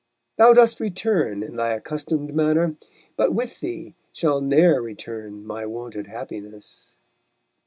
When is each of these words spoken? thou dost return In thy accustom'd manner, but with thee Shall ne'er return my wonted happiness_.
thou 0.37 0.51
dost 0.51 0.79
return 0.79 1.43
In 1.43 1.57
thy 1.57 1.73
accustom'd 1.75 2.33
manner, 2.33 2.75
but 3.15 3.35
with 3.35 3.59
thee 3.59 3.93
Shall 4.11 4.41
ne'er 4.41 4.81
return 4.81 5.45
my 5.45 5.63
wonted 5.67 6.07
happiness_. 6.07 6.95